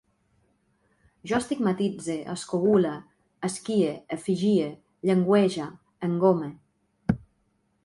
[1.31, 2.95] Jo estigmatitze, escogule,
[3.49, 4.73] esquie, efigie,
[5.11, 5.71] llengüege,
[6.11, 6.51] engome